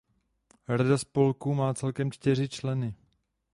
[0.67, 2.95] Rada spolku má celkem čtyři členy.